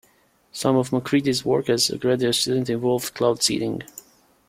[0.51, 3.83] Some of MacCready's work as a graduate student involved cloud seeding.